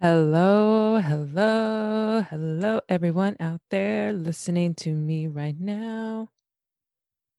[0.00, 6.30] Hello, hello, hello, everyone out there listening to me right now.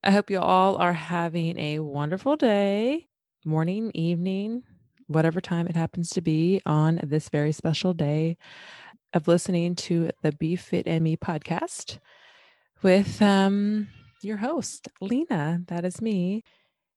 [0.04, 3.08] I hope you all are having a wonderful day,
[3.44, 4.64] morning, evening,
[5.12, 8.38] whatever time it happens to be on this very special day
[9.14, 12.00] of listening to the Be Fit and Me podcast
[12.82, 13.88] with um,
[14.22, 15.62] your host, Lena.
[15.68, 16.44] That is me.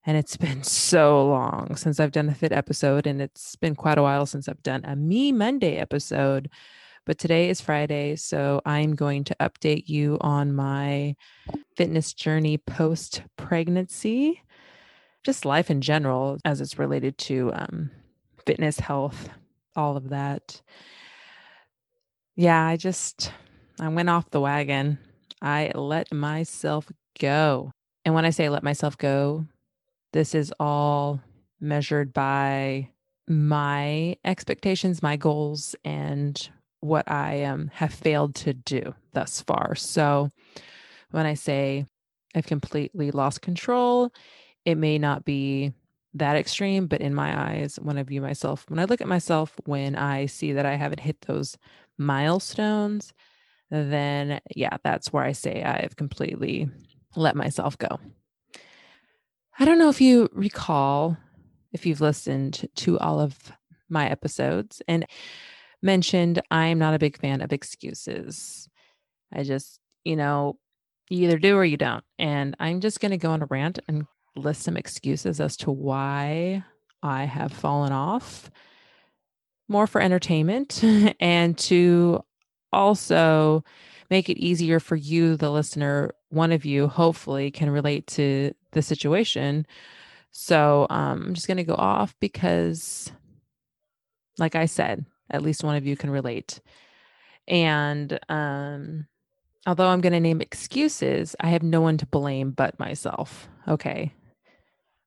[0.06, 3.98] And it's been so long since I've done a fit episode, and it's been quite
[3.98, 6.50] a while since I've done a Me Monday episode.
[7.06, 11.16] But today is Friday, so I'm going to update you on my
[11.76, 14.40] fitness journey post pregnancy,
[15.22, 17.90] just life in general as it's related to um,
[18.46, 19.28] fitness, health,
[19.76, 20.60] all of that.
[22.36, 23.32] Yeah, I just,
[23.80, 24.98] I went off the wagon.
[25.40, 27.70] I let myself go.
[28.04, 29.46] And when I say let myself go,
[30.12, 31.20] this is all
[31.60, 32.90] measured by
[33.28, 36.48] my expectations, my goals, and
[36.80, 39.74] what I um, have failed to do thus far.
[39.74, 40.28] So
[41.10, 41.86] when I say
[42.34, 44.12] I've completely lost control,
[44.64, 45.72] it may not be
[46.14, 49.54] that extreme, but in my eyes, when I view myself, when I look at myself,
[49.64, 51.58] when I see that I haven't hit those
[51.98, 53.12] milestones,
[53.70, 56.68] then yeah, that's where I say I've completely
[57.16, 57.98] let myself go.
[59.58, 61.16] I don't know if you recall,
[61.72, 63.52] if you've listened to all of
[63.88, 65.06] my episodes and
[65.82, 68.68] mentioned, I'm not a big fan of excuses.
[69.32, 70.58] I just, you know,
[71.08, 72.04] you either do or you don't.
[72.18, 75.70] And I'm just going to go on a rant and list some excuses as to
[75.70, 76.64] why
[77.02, 78.50] I have fallen off
[79.68, 80.82] more for entertainment
[81.20, 82.24] and to
[82.72, 83.64] also
[84.10, 88.82] make it easier for you, the listener, one of you hopefully can relate to the
[88.82, 89.66] situation.
[90.30, 93.12] So um, I'm just going to go off because,
[94.38, 96.60] like I said, at least one of you can relate.
[97.46, 99.06] And um,
[99.66, 103.48] although I'm going to name excuses, I have no one to blame but myself.
[103.68, 104.12] Okay.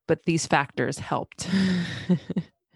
[0.08, 1.50] But these factors helped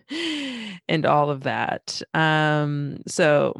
[0.88, 2.02] and all of that.
[2.14, 3.56] Um, so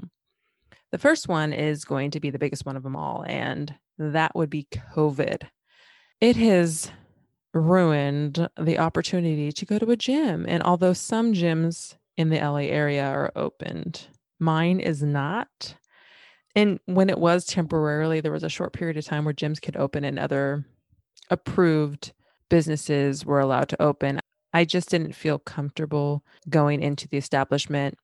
[0.92, 4.36] the first one is going to be the biggest one of them all, and that
[4.36, 5.44] would be COVID.
[6.20, 6.92] It has
[7.54, 10.46] ruined the opportunity to go to a gym.
[10.48, 14.08] And although some gyms in the LA area are opened,
[14.40, 15.76] mine is not.
[16.56, 19.78] And when it was temporarily, there was a short period of time where gyms could
[19.78, 20.66] open and other
[21.30, 22.12] approved
[22.52, 24.20] businesses were allowed to open.
[24.54, 27.98] I just didn't feel comfortable going into the establishment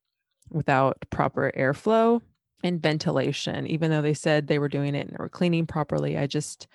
[0.49, 2.21] without proper airflow
[2.63, 6.17] and ventilation, even though they said they were doing it and were cleaning properly.
[6.17, 6.67] I just,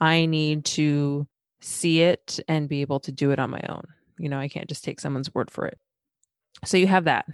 [0.00, 1.26] I need to
[1.60, 3.84] see it and be able to do it on my own.
[4.18, 5.78] You know, I can't just take someone's word for it.
[6.64, 7.26] So you have that.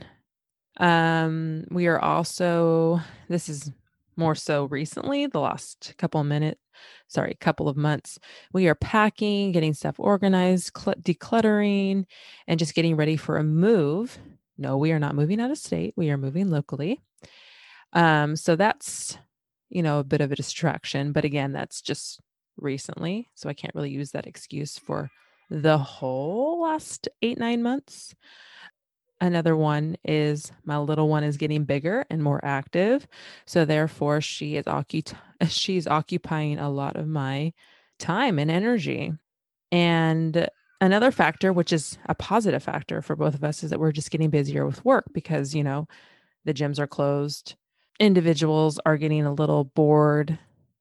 [0.79, 3.71] Um, we are also, this is
[4.17, 6.61] more so recently, the last couple of minutes,
[7.09, 8.19] sorry, a couple of months.
[8.53, 12.05] We are packing, getting stuff organized, cl- decluttering,
[12.47, 14.19] and just getting ready for a move.
[14.57, 15.95] No, we are not moving out of state.
[15.97, 17.01] We are moving locally.
[17.93, 19.17] Um, so that's,
[19.71, 21.13] you know, a bit of a distraction.
[21.13, 22.21] But again, that's just
[22.57, 23.29] recently.
[23.35, 25.11] So I can't really use that excuse for
[25.51, 28.15] the whole last eight, nine months.
[29.21, 33.07] Another one is my little one is getting bigger and more active.
[33.47, 35.17] So therefore she is occup-
[35.49, 37.53] she's occupying a lot of my
[37.99, 39.13] time and energy.
[39.73, 40.49] And
[40.81, 44.11] another factor, which is a positive factor for both of us, is that we're just
[44.11, 45.89] getting busier with work because, you know,
[46.45, 47.57] the gyms are closed
[47.99, 50.39] individuals are getting a little bored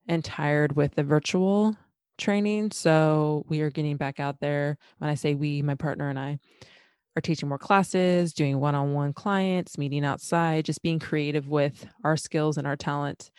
[0.07, 1.75] and tired with the virtual
[2.17, 2.71] training.
[2.71, 4.77] So we are getting back out there.
[4.99, 6.39] When I say we, my partner and I
[7.17, 11.87] are teaching more classes, doing one on one clients, meeting outside, just being creative with
[12.03, 13.31] our skills and our talent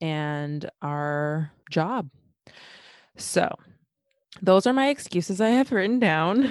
[0.00, 2.08] and our job.
[3.16, 3.52] So
[4.40, 6.48] those are my excuses I have written down.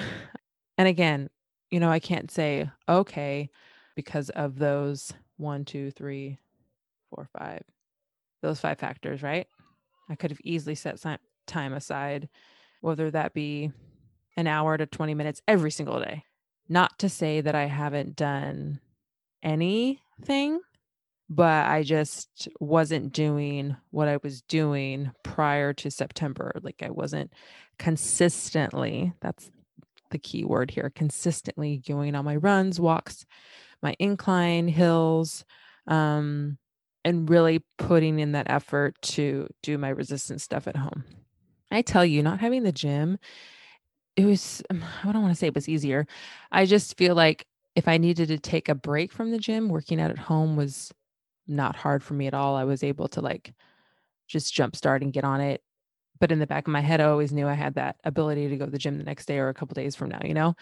[0.77, 1.29] And again,
[1.71, 3.49] you know, I can't say, okay,
[3.95, 6.37] because of those one, two, three,
[7.09, 7.63] four, five,
[8.41, 9.47] those five factors, right?
[10.09, 10.99] I could have easily set
[11.45, 12.27] time aside,
[12.81, 13.71] whether that be
[14.35, 16.25] an hour to 20 minutes every single day.
[16.69, 18.79] Not to say that I haven't done
[19.41, 20.59] anything,
[21.29, 26.53] but I just wasn't doing what I was doing prior to September.
[26.61, 27.33] Like I wasn't
[27.77, 29.49] consistently, that's
[30.09, 33.25] the key word here, consistently going on my runs, walks,
[33.81, 35.45] my incline, hills,
[35.87, 36.57] um,
[37.03, 41.03] and really putting in that effort to do my resistance stuff at home.
[41.71, 43.17] I tell you, not having the gym,
[44.17, 46.05] it was, um, I don't want to say it was easier.
[46.51, 50.01] I just feel like if I needed to take a break from the gym, working
[50.01, 50.91] out at home was
[51.47, 52.55] not hard for me at all.
[52.55, 53.53] I was able to like
[54.27, 55.61] just jump start and get on it.
[56.19, 58.57] But in the back of my head, I always knew I had that ability to
[58.57, 60.55] go to the gym the next day or a couple days from now, you know?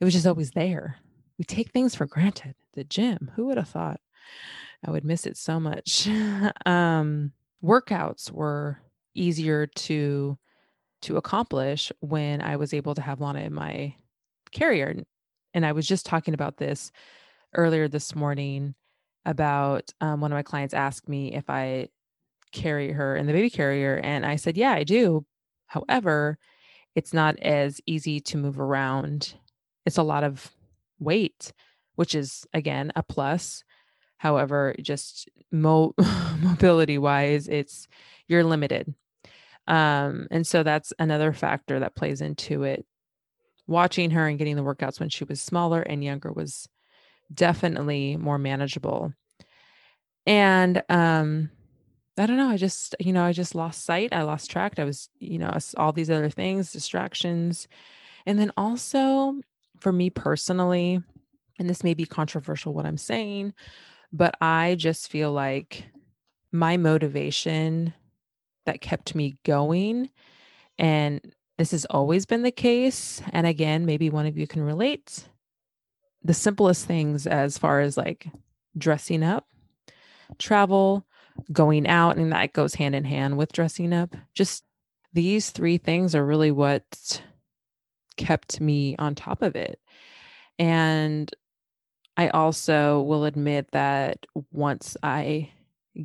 [0.00, 0.96] It was just always there.
[1.38, 2.54] We take things for granted.
[2.74, 4.00] The gym, who would have thought?
[4.86, 6.08] I would miss it so much.
[6.66, 7.32] um,
[7.64, 8.78] workouts were
[9.14, 10.38] easier to
[11.02, 13.94] to accomplish when I was able to have Lana in my
[14.50, 15.02] carrier.
[15.54, 16.90] And I was just talking about this
[17.54, 18.74] earlier this morning
[19.24, 21.88] about um, one of my clients asked me if I
[22.52, 23.96] carry her in the baby carrier.
[24.02, 25.24] And I said, Yeah, I do.
[25.66, 26.38] However,
[26.94, 29.34] it's not as easy to move around.
[29.86, 30.50] It's a lot of
[30.98, 31.52] weight,
[31.94, 33.62] which is, again, a plus.
[34.16, 35.94] However, just mo-
[36.40, 37.86] mobility wise, it's
[38.26, 38.94] you're limited.
[39.68, 42.84] Um, and so that's another factor that plays into it.
[43.66, 46.66] Watching her and getting the workouts when she was smaller and younger was
[47.32, 49.12] definitely more manageable.
[50.26, 51.50] And um,
[52.16, 52.48] I don't know.
[52.48, 54.12] I just, you know, I just lost sight.
[54.12, 54.78] I lost track.
[54.78, 57.68] I was, you know, all these other things, distractions.
[58.24, 59.34] And then also
[59.80, 61.02] for me personally,
[61.58, 63.52] and this may be controversial what I'm saying,
[64.12, 65.84] but I just feel like
[66.52, 67.92] my motivation
[68.68, 70.10] that kept me going,
[70.78, 71.20] and
[71.56, 73.22] this has always been the case.
[73.32, 75.26] And again, maybe one of you can relate.
[76.22, 78.28] The simplest things as far as like
[78.76, 79.48] dressing up,
[80.38, 81.06] travel,
[81.50, 84.14] going out, and that goes hand in hand with dressing up.
[84.34, 84.64] Just
[85.14, 87.22] these three things are really what
[88.18, 89.80] kept me on top of it.
[90.58, 91.32] And
[92.18, 95.52] I also will admit that once I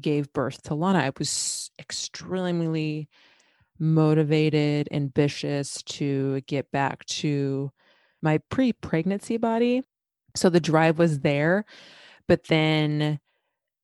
[0.01, 3.09] gave birth to Lana, I was extremely
[3.79, 7.71] motivated, ambitious to get back to
[8.21, 9.83] my pre pregnancy body.
[10.35, 11.65] So the drive was there.
[12.27, 13.19] But then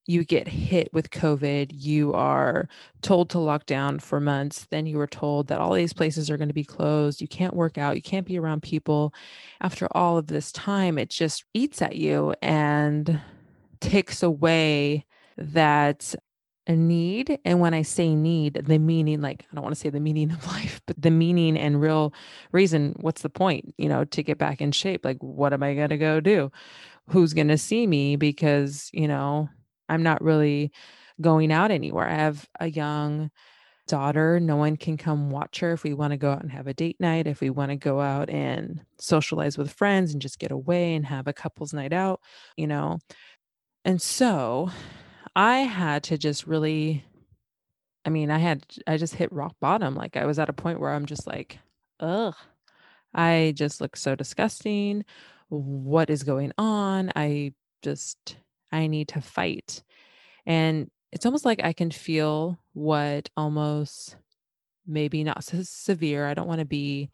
[0.09, 2.67] you get hit with COVID, you are
[3.03, 4.65] told to lock down for months.
[4.71, 7.21] Then you were told that all these places are going to be closed.
[7.21, 9.13] You can't work out, you can't be around people.
[9.61, 13.21] After all of this time, it just eats at you and
[13.81, 15.05] takes away
[15.39, 16.15] that
[16.67, 17.39] a need.
[17.43, 20.31] And when I say need, the meaning, like, I don't want to say the meaning
[20.31, 22.13] of life, but the meaning and real
[22.51, 25.03] reason, what's the point, you know, to get back in shape?
[25.03, 26.51] Like, what am I going to go do?
[27.09, 28.15] Who's going to see me?
[28.15, 29.49] Because, you know,
[29.89, 30.71] I'm not really
[31.19, 32.07] going out anywhere.
[32.07, 33.31] I have a young
[33.87, 34.39] daughter.
[34.39, 36.73] No one can come watch her if we want to go out and have a
[36.73, 40.51] date night, if we want to go out and socialize with friends and just get
[40.51, 42.21] away and have a couples night out,
[42.55, 42.99] you know.
[43.83, 44.69] And so
[45.35, 47.03] I had to just really
[48.05, 49.95] I mean, I had I just hit rock bottom.
[49.95, 51.59] Like I was at a point where I'm just like,
[51.99, 52.35] ugh,
[53.13, 55.05] I just look so disgusting.
[55.49, 57.11] What is going on?
[57.15, 58.37] I just
[58.71, 59.83] I need to fight.
[60.45, 64.15] And it's almost like I can feel what almost
[64.87, 66.27] maybe not so severe.
[66.27, 67.11] I don't want to be,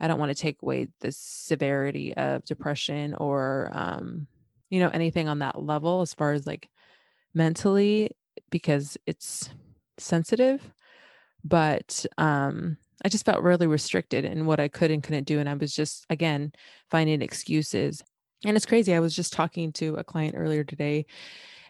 [0.00, 4.26] I don't want to take away the severity of depression or, um,
[4.68, 6.68] you know, anything on that level as far as like
[7.34, 8.10] mentally,
[8.50, 9.50] because it's
[9.98, 10.72] sensitive.
[11.44, 15.38] But um, I just felt really restricted in what I could and couldn't do.
[15.38, 16.52] And I was just, again,
[16.90, 18.02] finding excuses
[18.44, 18.94] and it's crazy.
[18.94, 21.06] I was just talking to a client earlier today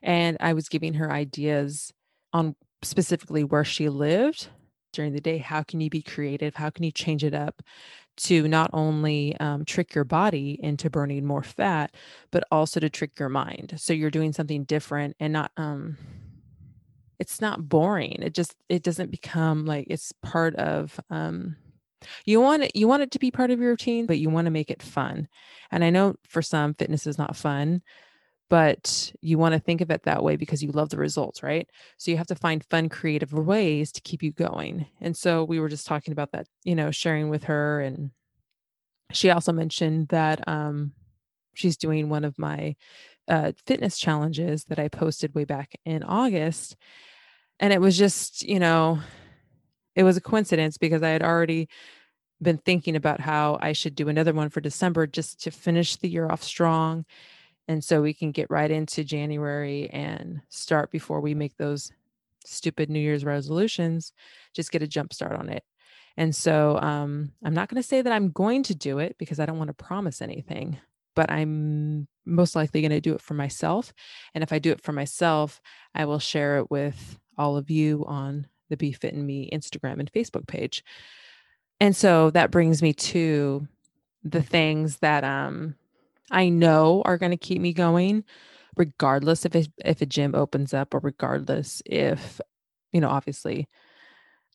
[0.02, 1.92] and I was giving her ideas
[2.32, 4.48] on specifically where she lived
[4.92, 5.38] during the day.
[5.38, 6.54] How can you be creative?
[6.54, 7.62] How can you change it up
[8.24, 11.94] to not only um, trick your body into burning more fat,
[12.30, 13.74] but also to trick your mind?
[13.76, 15.96] So you're doing something different and not, um,
[17.18, 18.22] it's not boring.
[18.22, 21.56] It just, it doesn't become like it's part of, um,
[22.24, 24.46] you want it you want it to be part of your routine, but you want
[24.46, 25.28] to make it fun.
[25.70, 27.82] And I know for some fitness is not fun,
[28.50, 31.70] but you want to think of it that way because you love the results, right?
[31.96, 34.86] So you have to find fun creative ways to keep you going.
[35.00, 38.10] And so we were just talking about that, you know, sharing with her and
[39.12, 40.92] she also mentioned that um
[41.54, 42.76] she's doing one of my
[43.28, 46.76] uh, fitness challenges that I posted way back in August.
[47.60, 49.00] And it was just, you know,
[49.94, 51.68] it was a coincidence because I had already
[52.42, 56.08] been thinking about how I should do another one for December just to finish the
[56.08, 57.04] year off strong.
[57.70, 61.92] And so we can get right into January and start before we make those
[62.44, 64.12] stupid New Year's resolutions,
[64.52, 65.62] just get a jump start on it.
[66.16, 69.38] And so um, I'm not going to say that I'm going to do it because
[69.38, 70.78] I don't want to promise anything,
[71.14, 73.92] but I'm most likely going to do it for myself.
[74.34, 75.60] And if I do it for myself,
[75.94, 80.00] I will share it with all of you on the Be Fit and Me Instagram
[80.00, 80.82] and Facebook page.
[81.78, 83.68] And so that brings me to
[84.24, 85.76] the things that um
[86.30, 88.24] I know are going to keep me going
[88.76, 92.40] regardless if it, if a gym opens up or regardless if
[92.92, 93.68] you know obviously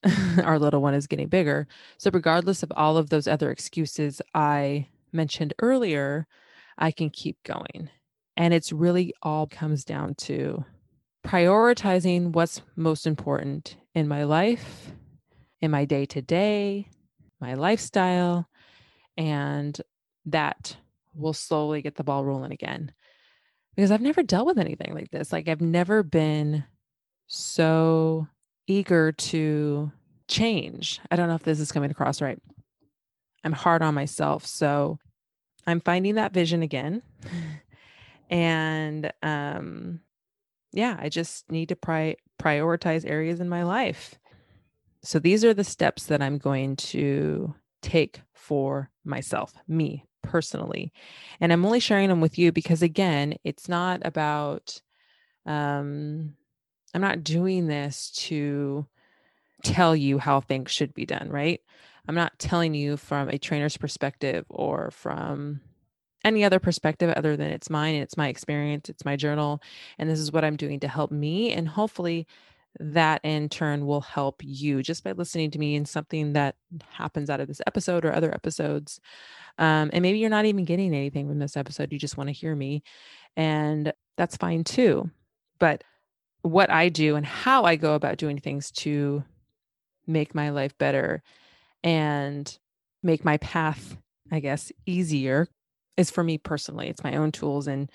[0.44, 1.68] our little one is getting bigger.
[1.98, 6.28] So regardless of all of those other excuses I mentioned earlier,
[6.78, 7.90] I can keep going.
[8.38, 10.66] And it's really all comes down to
[11.26, 14.92] prioritizing what's most important in my life,
[15.62, 16.90] in my day to day,
[17.40, 18.48] my lifestyle,
[19.18, 19.82] and
[20.26, 20.78] that
[21.16, 22.92] will slowly get the ball rolling again.
[23.76, 25.34] Because I've never dealt with anything like this.
[25.34, 26.64] Like, I've never been
[27.28, 28.28] so
[28.68, 29.92] eager to
[30.28, 31.00] change.
[31.12, 32.40] I don't know if this is coming across right.
[33.44, 34.46] I'm hard on myself.
[34.46, 34.98] So
[35.68, 37.02] I'm finding that vision again.
[38.28, 40.00] And um
[40.74, 44.16] yeah, I just need to pri- prioritize areas in my life.
[45.04, 47.54] So these are the steps that I'm going to
[47.84, 50.92] take for myself, me personally.
[51.40, 54.82] And I'm only sharing them with you because again, it's not about
[55.46, 56.36] um
[56.94, 58.88] I'm not doing this to
[59.64, 61.60] tell you how things should be done, right?
[62.08, 65.62] I'm not telling you from a trainer's perspective or from
[66.24, 69.62] any other perspective other than it's mine, it's my experience, it's my journal,
[70.00, 71.52] and this is what I'm doing to help me.
[71.52, 72.28] And hopefully,
[72.80, 76.56] that in turn will help you just by listening to me and something that
[76.90, 79.00] happens out of this episode or other episodes.
[79.58, 82.34] Um, and maybe you're not even getting anything from this episode, you just want to
[82.34, 82.84] hear me,
[83.38, 85.10] and that's fine too.
[85.60, 85.84] But
[86.42, 89.24] what I do and how I go about doing things to
[90.06, 91.24] make my life better
[91.84, 92.58] and
[93.02, 93.98] make my path,
[94.32, 95.48] I guess, easier
[95.98, 96.90] is for me personally.
[96.90, 97.90] It's my own tools and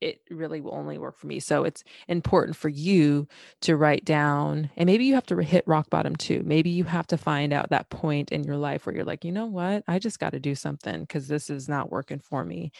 [0.00, 1.40] it really will only work for me.
[1.40, 3.28] So it's important for you
[3.62, 6.42] to write down, and maybe you have to hit rock bottom too.
[6.44, 9.32] Maybe you have to find out that point in your life where you're like, you
[9.32, 9.84] know what?
[9.86, 12.72] I just got to do something because this is not working for me.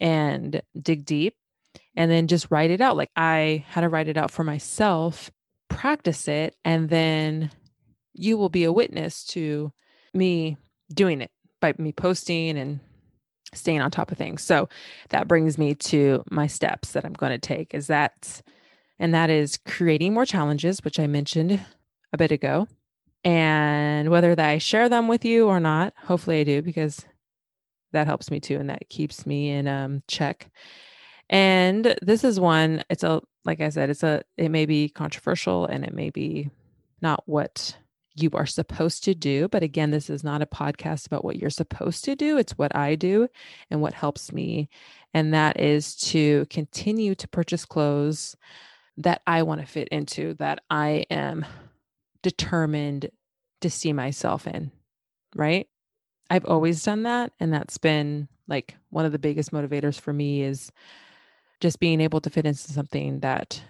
[0.00, 1.36] And dig deep
[1.96, 2.96] and then just write it out.
[2.96, 5.30] Like I had to write it out for myself,
[5.68, 7.50] practice it, and then
[8.14, 9.72] you will be a witness to
[10.14, 10.56] me
[10.92, 12.80] doing it by me posting and
[13.54, 14.42] staying on top of things.
[14.42, 14.68] So
[15.10, 18.42] that brings me to my steps that I'm going to take is that
[18.98, 21.60] and that is creating more challenges, which I mentioned
[22.12, 22.68] a bit ago.
[23.24, 27.04] And whether that I share them with you or not, hopefully I do because
[27.92, 30.50] that helps me too and that keeps me in um, check.
[31.28, 35.66] And this is one it's a like I said it's a it may be controversial
[35.66, 36.50] and it may be
[37.00, 37.76] not what
[38.14, 39.48] you are supposed to do.
[39.48, 42.36] But again, this is not a podcast about what you're supposed to do.
[42.36, 43.28] It's what I do
[43.70, 44.68] and what helps me.
[45.14, 48.36] And that is to continue to purchase clothes
[48.98, 51.46] that I want to fit into, that I am
[52.22, 53.10] determined
[53.62, 54.70] to see myself in.
[55.34, 55.68] Right.
[56.28, 57.32] I've always done that.
[57.40, 60.70] And that's been like one of the biggest motivators for me is
[61.60, 63.62] just being able to fit into something that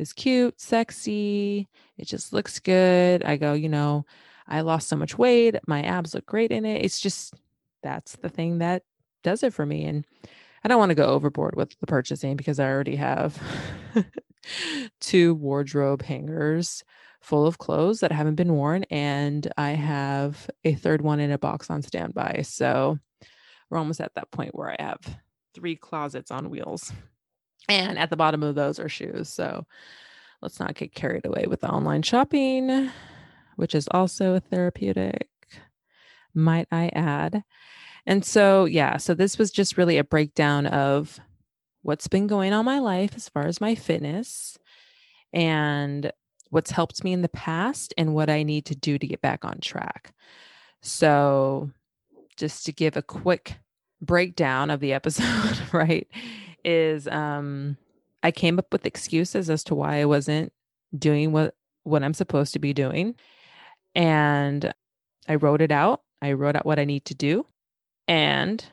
[0.00, 1.68] is cute, sexy.
[1.96, 3.24] It just looks good.
[3.24, 4.04] I go, you know,
[4.48, 5.56] I lost so much weight.
[5.66, 6.84] My abs look great in it.
[6.84, 7.34] It's just
[7.82, 8.82] that's the thing that
[9.22, 9.84] does it for me.
[9.84, 10.04] And
[10.64, 13.40] I don't want to go overboard with the purchasing because I already have
[15.00, 16.84] two wardrobe hangers
[17.20, 18.84] full of clothes that haven't been worn.
[18.90, 22.42] And I have a third one in a box on standby.
[22.42, 22.98] So
[23.68, 25.00] we're almost at that point where I have
[25.54, 26.92] three closets on wheels.
[27.68, 29.28] And at the bottom of those are shoes.
[29.28, 29.66] So
[30.42, 32.90] let's not get carried away with online shopping,
[33.56, 35.28] which is also a therapeutic,
[36.34, 37.44] might I add.
[38.06, 41.20] And so, yeah, so this was just really a breakdown of
[41.82, 44.58] what's been going on my life as far as my fitness
[45.32, 46.10] and
[46.50, 49.44] what's helped me in the past and what I need to do to get back
[49.44, 50.12] on track.
[50.82, 51.70] So,
[52.36, 53.58] just to give a quick
[54.00, 56.08] breakdown of the episode, right?
[56.64, 57.76] Is um
[58.22, 60.52] I came up with excuses as to why I wasn't
[60.96, 63.14] doing what what I'm supposed to be doing.
[63.94, 64.72] And
[65.28, 66.02] I wrote it out.
[66.22, 67.46] I wrote out what I need to do.
[68.06, 68.64] And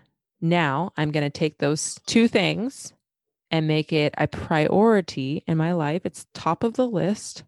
[0.41, 2.93] now I'm going to take those two things
[3.49, 6.01] and make it a priority in my life.
[6.05, 7.43] It's top of the list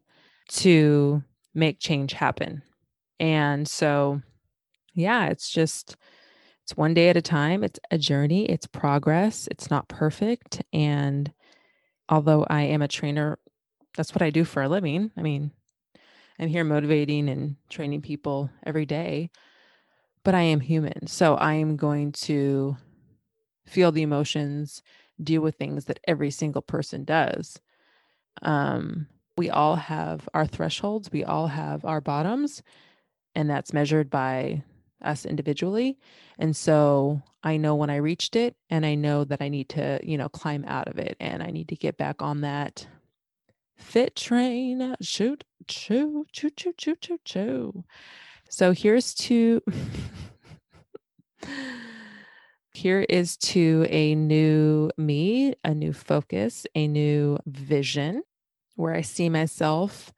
[0.50, 2.64] to make change happen.
[3.20, 4.22] And so,
[4.94, 5.98] yeah, it's just
[6.70, 7.64] it's one day at a time.
[7.64, 9.48] It's a journey, it's progress.
[9.50, 10.62] It's not perfect.
[10.72, 11.34] And
[12.08, 13.40] although I am a trainer,
[13.98, 15.10] that's what I do for a living.
[15.18, 15.50] I mean,
[16.38, 19.32] I'm here motivating and training people every day,
[20.24, 21.08] but I am human.
[21.08, 22.78] So I am going to
[23.66, 24.84] feel the emotions,
[25.24, 27.60] deal with things that every single person does.
[28.44, 29.08] Um,
[29.40, 32.62] we all have our thresholds, we all have our bottoms,
[33.34, 34.62] and that's measured by
[35.02, 35.98] us individually.
[36.38, 40.00] And so I know when I reached it, and I know that I need to,
[40.04, 42.88] you know, climb out of it and I need to get back on that
[43.78, 44.96] fit train.
[45.02, 47.84] Shoot, choo, choo, choo, choo, choo, choo.
[48.50, 49.62] So here's to.
[52.74, 58.24] Here is to a new me, a new focus, a new vision
[58.76, 60.14] where I see myself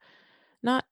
[0.62, 0.84] not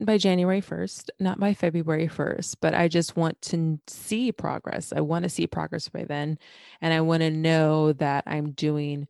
[0.00, 4.92] by January 1st, not by February 1st, but I just want to see progress.
[4.94, 6.38] I want to see progress by then.
[6.80, 9.08] And I want to know that I'm doing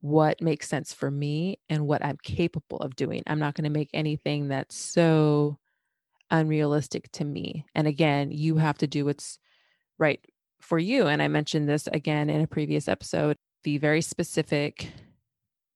[0.00, 3.22] what makes sense for me and what I'm capable of doing.
[3.26, 5.58] I'm not going to make anything that's so
[6.30, 7.64] unrealistic to me.
[7.74, 9.38] And again, you have to do what's
[9.98, 10.20] right
[10.60, 11.06] for you.
[11.06, 14.92] And I mentioned this again in a previous episode, be very specific.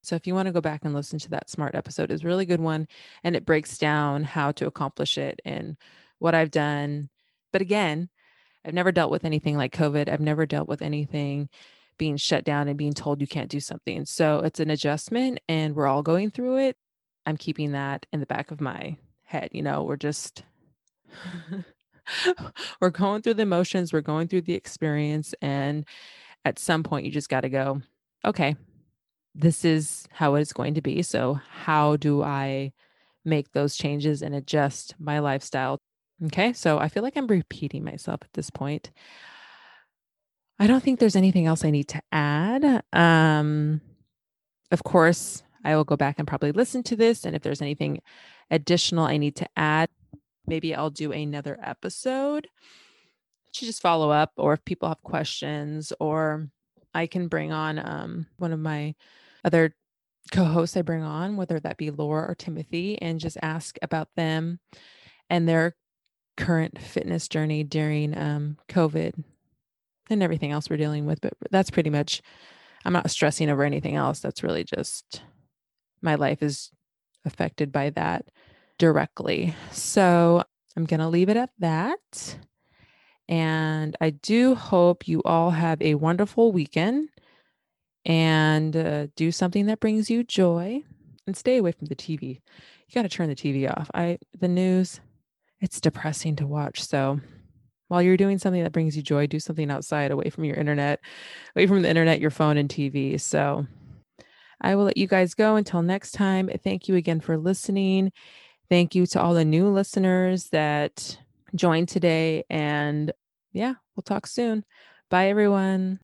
[0.09, 2.27] So if you want to go back and listen to that smart episode, is a
[2.27, 2.89] really good one.
[3.23, 5.77] And it breaks down how to accomplish it and
[6.19, 7.11] what I've done.
[7.53, 8.09] But again,
[8.65, 10.09] I've never dealt with anything like COVID.
[10.09, 11.51] I've never dealt with anything
[11.99, 14.07] being shut down and being told you can't do something.
[14.07, 16.77] So it's an adjustment and we're all going through it.
[17.27, 19.51] I'm keeping that in the back of my head.
[19.53, 20.43] You know, we're just
[22.81, 25.35] we're going through the emotions, we're going through the experience.
[25.43, 25.85] And
[26.47, 27.83] at some point, you just got to go,
[28.25, 28.57] okay,
[29.39, 31.03] this is how it's going to be.
[31.03, 32.73] So, how do I
[33.25, 35.79] make those changes and adjust my lifestyle?
[36.27, 36.53] Okay.
[36.53, 38.91] So, I feel like I'm repeating myself at this point.
[40.59, 42.83] I don't think there's anything else I need to add.
[42.93, 43.81] Um,
[44.73, 47.25] of course, I will go back and probably listen to this.
[47.25, 48.01] And if there's anything
[48.51, 49.89] additional I need to add,
[50.49, 52.49] maybe I'll do another episode
[53.53, 56.49] to just follow up, or if people have questions, or
[56.93, 58.95] I can bring on um, one of my
[59.45, 59.75] other
[60.33, 64.61] co-hosts I bring on, whether that be Laura or Timothy, and just ask about them
[65.31, 65.77] and their
[66.37, 69.23] current fitness journey during um, COVID
[70.11, 71.21] and everything else we're dealing with.
[71.21, 72.23] But that's pretty much.
[72.85, 74.21] I'm not stressing over anything else.
[74.21, 75.23] That's really just
[76.01, 76.71] my life is
[77.25, 78.27] affected by that
[78.79, 79.55] directly.
[79.73, 80.45] So
[80.77, 82.39] I'm going to leave it at that.
[83.29, 87.11] And I do hope you all have a wonderful weekend
[88.09, 90.83] and uh, do something that brings you joy
[91.27, 92.41] and stay away from the TV.
[92.89, 93.91] You got to turn the TV off.
[93.95, 95.01] I the news
[95.61, 96.83] it's depressing to watch.
[96.83, 97.21] So
[97.89, 101.01] while you're doing something that brings you joy, do something outside away from your internet,
[101.55, 103.19] away from the internet, your phone and TV.
[103.19, 103.67] So
[104.61, 106.49] I will let you guys go until next time.
[106.65, 108.13] Thank you again for listening.
[108.69, 111.19] Thank you to all the new listeners that
[111.55, 112.45] joined today.
[112.51, 113.13] And
[113.53, 114.65] yeah, we'll talk soon.
[115.11, 116.01] Bye, everyone.